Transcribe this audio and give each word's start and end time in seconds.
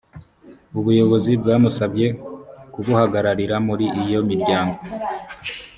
ubuyobozi 0.79 1.31
bwamusabye 1.41 2.07
kubuhagararira 2.73 3.55
muri 3.67 3.85
iyo 4.03 4.19
miryango 4.29 4.79